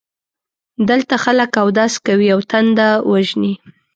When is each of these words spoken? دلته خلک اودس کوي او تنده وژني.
دلته 0.89 1.13
خلک 1.23 1.51
اودس 1.63 1.93
کوي 2.05 2.27
او 2.35 2.39
تنده 2.51 2.89
وژني. 3.11 3.53